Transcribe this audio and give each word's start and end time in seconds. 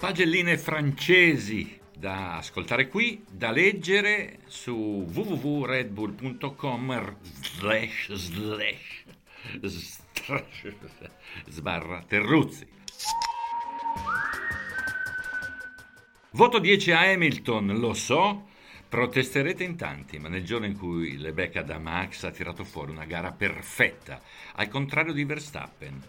Pagelline 0.00 0.56
francesi 0.56 1.78
da 1.94 2.38
ascoltare 2.38 2.88
qui, 2.88 3.22
da 3.30 3.50
leggere 3.50 4.38
su 4.46 5.04
www.redbull.com 5.06 7.16
slash 7.42 8.10
slash 8.14 9.04
sbarra 11.48 12.02
Terruzzi. 12.08 12.66
Voto 16.30 16.58
10 16.58 16.92
a 16.92 17.00
Hamilton, 17.00 17.78
lo 17.78 17.92
so, 17.92 18.48
protesterete 18.88 19.64
in 19.64 19.76
tanti, 19.76 20.18
ma 20.18 20.28
nel 20.28 20.46
giorno 20.46 20.64
in 20.64 20.78
cui 20.78 21.18
le 21.18 21.34
becca 21.34 21.60
da 21.60 21.78
Max 21.78 22.24
ha 22.24 22.30
tirato 22.30 22.64
fuori 22.64 22.90
una 22.90 23.04
gara 23.04 23.32
perfetta, 23.32 24.22
al 24.54 24.68
contrario 24.68 25.12
di 25.12 25.24
Verstappen 25.24 26.02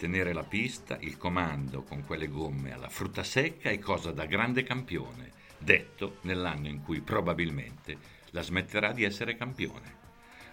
tenere 0.00 0.32
la 0.32 0.44
pista, 0.44 0.96
il 1.00 1.18
comando 1.18 1.82
con 1.82 2.06
quelle 2.06 2.26
gomme 2.26 2.72
alla 2.72 2.88
frutta 2.88 3.22
secca 3.22 3.68
è 3.68 3.78
cosa 3.78 4.12
da 4.12 4.24
grande 4.24 4.62
campione, 4.62 5.30
detto 5.58 6.20
nell'anno 6.22 6.68
in 6.68 6.80
cui 6.82 7.02
probabilmente 7.02 7.98
la 8.30 8.40
smetterà 8.40 8.92
di 8.92 9.04
essere 9.04 9.36
campione. 9.36 9.98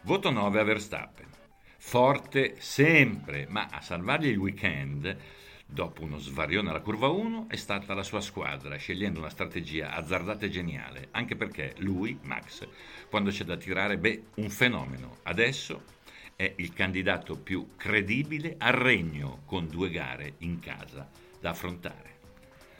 Voto 0.01 0.31
9 0.31 0.59
a 0.59 0.63
Verstappen. 0.63 1.29
Forte 1.77 2.55
sempre, 2.59 3.47
ma 3.47 3.69
a 3.71 3.79
salvargli 3.79 4.27
il 4.27 4.37
weekend, 4.37 5.17
dopo 5.65 6.03
uno 6.03 6.17
svarione 6.17 6.71
alla 6.71 6.81
curva 6.81 7.07
1, 7.07 7.45
è 7.47 7.55
stata 7.55 7.93
la 7.93 8.03
sua 8.03 8.19
squadra, 8.19 8.75
scegliendo 8.75 9.19
una 9.19 9.29
strategia 9.29 9.93
azzardata 9.93 10.45
e 10.45 10.49
geniale, 10.49 11.07
anche 11.11 11.37
perché 11.37 11.73
lui, 11.77 12.19
Max, 12.23 12.67
quando 13.09 13.29
c'è 13.29 13.45
da 13.45 13.55
tirare, 13.55 13.97
beh, 13.97 14.23
un 14.35 14.49
fenomeno. 14.49 15.19
Adesso 15.23 15.95
è 16.37 16.53
il 16.57 16.71
candidato 16.71 17.35
più 17.35 17.69
credibile 17.75 18.57
al 18.59 18.73
regno 18.73 19.41
con 19.45 19.67
due 19.67 19.89
gare 19.89 20.35
in 20.39 20.59
casa 20.59 21.09
da 21.39 21.49
affrontare. 21.49 22.19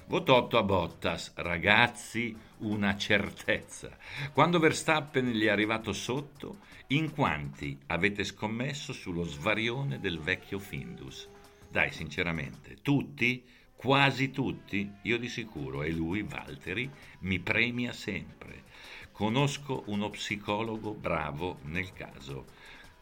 Voto 0.05 0.35
8 0.35 0.57
a 0.59 0.63
Bottas, 0.63 1.33
ragazzi, 1.37 2.37
una 2.59 2.95
certezza. 2.95 3.97
Quando 4.31 4.59
Verstappen 4.59 5.31
gli 5.31 5.45
è 5.45 5.49
arrivato 5.49 5.91
sotto, 5.91 6.59
in 6.89 7.11
quanti 7.11 7.75
avete 7.87 8.23
scommesso 8.23 8.93
sullo 8.93 9.23
svarione 9.23 9.99
del 9.99 10.19
vecchio 10.19 10.59
Findus? 10.59 11.27
Dai, 11.67 11.91
sinceramente, 11.91 12.77
tutti? 12.83 13.43
Quasi 13.75 14.29
tutti? 14.29 14.87
Io 15.01 15.17
di 15.17 15.29
sicuro, 15.29 15.81
e 15.81 15.89
lui, 15.89 16.21
Valtteri, 16.21 16.87
mi 17.21 17.39
premia 17.39 17.91
sempre. 17.91 18.65
Conosco 19.11 19.83
uno 19.87 20.11
psicologo 20.11 20.93
bravo 20.93 21.57
nel 21.63 21.91
caso 21.91 22.45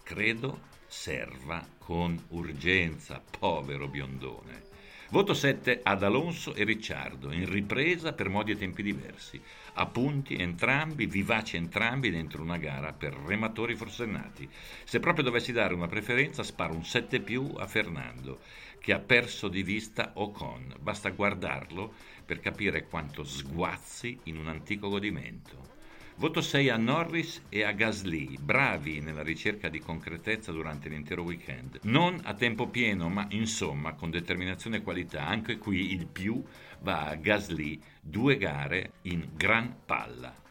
credo 0.06 0.62
serva 0.86 1.68
con 1.80 2.26
urgenza, 2.30 3.20
povero 3.40 3.88
biondone. 3.88 4.74
Voto 5.10 5.34
7 5.34 5.80
ad 5.82 6.04
Alonso 6.04 6.54
e 6.54 6.64
Ricciardo, 6.64 7.32
in 7.32 7.50
ripresa 7.50 8.14
per 8.14 8.30
modi 8.30 8.52
e 8.52 8.56
tempi 8.56 8.84
diversi, 8.84 9.42
a 9.74 9.88
punti 9.88 10.36
entrambi, 10.36 11.08
vivaci 11.08 11.58
entrambi 11.58 12.12
dentro 12.12 12.44
una 12.44 12.58
gara 12.58 12.94
per 12.94 13.14
rematori 13.14 13.76
forsennati. 13.76 14.48
Se 14.84 15.00
proprio 15.00 15.24
dovessi 15.24 15.52
dare 15.52 15.74
una 15.74 15.88
preferenza, 15.88 16.44
sparo 16.44 16.76
un 16.76 16.86
7 16.86 17.20
più 17.22 17.54
a 17.58 17.66
Fernando, 17.66 18.42
che 18.80 18.94
ha 18.94 19.00
perso 19.00 19.48
di 19.48 19.64
vista 19.64 20.12
Ocon. 20.14 20.76
Basta 20.80 21.10
guardarlo 21.10 21.94
per 22.24 22.40
capire 22.40 22.86
quanto 22.86 23.24
sguazzi 23.24 24.20
in 24.26 24.38
un 24.38 24.50
antico 24.50 24.88
godimento. 24.88 25.75
Voto 26.18 26.40
6 26.40 26.70
a 26.70 26.78
Norris 26.78 27.42
e 27.50 27.64
a 27.64 27.74
Gasly, 27.74 28.38
bravi 28.40 29.02
nella 29.02 29.22
ricerca 29.22 29.68
di 29.68 29.80
concretezza 29.80 30.54
durante 30.54 30.88
l'intero 30.88 31.24
weekend. 31.24 31.80
Non 31.84 32.22
a 32.24 32.34
tempo 32.34 32.70
pieno, 32.70 33.10
ma 33.10 33.28
insomma 33.32 33.96
con 33.96 34.12
determinazione 34.12 34.78
e 34.78 34.82
qualità. 34.82 35.28
Anche 35.28 35.58
qui 35.58 35.92
il 35.92 36.08
più 36.08 36.42
va 36.80 37.08
a 37.08 37.16
Gasly, 37.16 37.78
due 38.00 38.38
gare 38.38 38.94
in 39.02 39.28
gran 39.34 39.76
palla. 39.86 40.45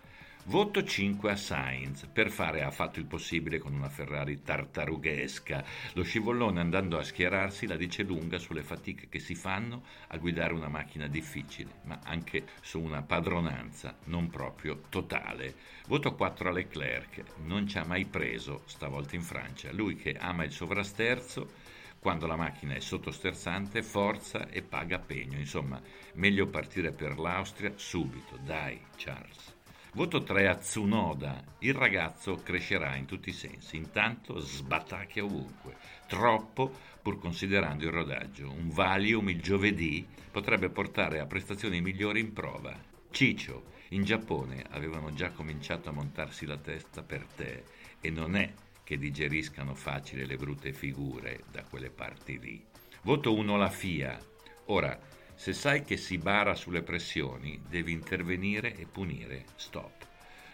Voto 0.46 0.84
5 0.84 1.30
a 1.30 1.36
Sainz 1.36 2.06
per 2.12 2.28
fare 2.28 2.62
ha 2.62 2.70
fatto 2.70 2.98
il 2.98 3.06
possibile 3.06 3.58
con 3.58 3.72
una 3.72 3.88
Ferrari 3.88 4.42
tartarughesca. 4.42 5.64
Lo 5.94 6.02
scivolone 6.02 6.60
andando 6.60 6.98
a 6.98 7.02
schierarsi 7.02 7.66
la 7.66 7.76
dice 7.76 8.02
lunga 8.02 8.36
sulle 8.36 8.62
fatiche 8.62 9.08
che 9.08 9.20
si 9.20 9.34
fanno 9.34 9.84
a 10.08 10.18
guidare 10.18 10.52
una 10.52 10.68
macchina 10.68 11.06
difficile, 11.06 11.80
ma 11.84 11.98
anche 12.04 12.44
su 12.60 12.78
una 12.78 13.00
padronanza 13.00 13.96
non 14.04 14.28
proprio 14.28 14.82
totale. 14.90 15.54
Voto 15.86 16.14
4 16.14 16.50
a 16.50 16.52
Leclerc, 16.52 17.22
non 17.46 17.66
ci 17.66 17.78
ha 17.78 17.84
mai 17.86 18.04
preso 18.04 18.64
stavolta 18.66 19.14
in 19.14 19.22
Francia. 19.22 19.72
Lui 19.72 19.96
che 19.96 20.12
ama 20.12 20.44
il 20.44 20.52
sovrasterzo 20.52 21.52
quando 21.98 22.26
la 22.26 22.36
macchina 22.36 22.74
è 22.74 22.80
sottosterzante, 22.80 23.82
forza 23.82 24.46
e 24.50 24.60
paga 24.60 24.98
pegno. 24.98 25.38
Insomma, 25.38 25.80
meglio 26.16 26.48
partire 26.48 26.92
per 26.92 27.18
l'Austria 27.18 27.72
subito. 27.76 28.36
Dai, 28.44 28.78
Charles. 28.96 29.62
Voto 29.94 30.24
3 30.24 30.48
a 30.48 30.56
Tsunoda. 30.56 31.40
Il 31.60 31.72
ragazzo 31.72 32.40
crescerà 32.42 32.96
in 32.96 33.06
tutti 33.06 33.28
i 33.28 33.32
sensi, 33.32 33.76
intanto 33.76 34.40
sbatacchia 34.40 35.22
ovunque. 35.22 35.76
Troppo 36.08 36.76
pur 37.00 37.20
considerando 37.20 37.84
il 37.84 37.92
rodaggio. 37.92 38.50
Un 38.50 38.70
Valium 38.70 39.28
il 39.28 39.40
giovedì 39.40 40.04
potrebbe 40.32 40.68
portare 40.68 41.20
a 41.20 41.26
prestazioni 41.26 41.80
migliori 41.80 42.18
in 42.18 42.32
prova. 42.32 42.76
Ciccio, 43.12 43.66
in 43.90 44.02
Giappone 44.02 44.64
avevano 44.70 45.14
già 45.14 45.30
cominciato 45.30 45.90
a 45.90 45.92
montarsi 45.92 46.44
la 46.44 46.58
testa 46.58 47.04
per 47.04 47.24
te 47.36 47.62
e 48.00 48.10
non 48.10 48.34
è 48.34 48.52
che 48.82 48.98
digeriscano 48.98 49.76
facile 49.76 50.26
le 50.26 50.36
brutte 50.36 50.72
figure 50.72 51.44
da 51.52 51.62
quelle 51.62 51.90
parti 51.90 52.40
lì. 52.40 52.64
Voto 53.02 53.32
1 53.32 53.56
la 53.56 53.70
FIA. 53.70 54.18
Ora, 54.66 54.98
se 55.34 55.52
sai 55.52 55.82
che 55.84 55.96
si 55.96 56.18
bara 56.18 56.54
sulle 56.54 56.82
pressioni, 56.82 57.60
devi 57.68 57.92
intervenire 57.92 58.76
e 58.76 58.86
punire. 58.86 59.44
Stop. 59.56 60.06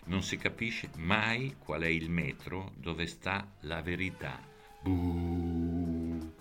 Non 0.04 0.22
si 0.22 0.36
capisce 0.36 0.88
mai 0.96 1.56
qual 1.58 1.82
è 1.82 1.86
il 1.86 2.10
metro 2.10 2.72
dove 2.76 3.06
sta 3.06 3.46
la 3.60 3.82
verità. 3.82 4.40
Buh. 4.82 6.32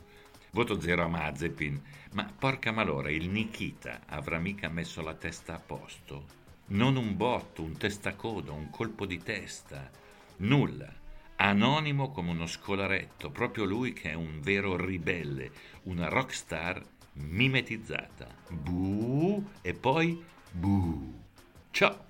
Voto 0.51 0.79
zero 0.79 1.03
a 1.03 1.07
Mazepin. 1.07 1.81
Ma 2.13 2.23
porca 2.23 2.71
malora, 2.71 3.11
il 3.11 3.29
Nikita 3.29 4.01
avrà 4.07 4.39
mica 4.39 4.69
messo 4.69 5.01
la 5.01 5.13
testa 5.13 5.55
a 5.55 5.59
posto? 5.59 6.37
Non 6.67 6.95
un 6.95 7.15
botto, 7.15 7.61
un 7.61 7.77
testacoda, 7.77 8.51
un 8.51 8.69
colpo 8.69 9.05
di 9.05 9.21
testa. 9.21 9.89
Nulla. 10.37 10.91
Anonimo 11.35 12.11
come 12.11 12.31
uno 12.31 12.47
scolaretto, 12.47 13.29
proprio 13.29 13.65
lui 13.65 13.93
che 13.93 14.11
è 14.11 14.13
un 14.13 14.41
vero 14.41 14.75
ribelle, 14.75 15.51
una 15.83 16.09
rockstar 16.09 16.83
mimetizzata. 17.19 18.27
Buh 18.49 19.43
e 19.61 19.73
poi 19.73 20.23
buh. 20.51 21.13
Ciao! 21.71 22.07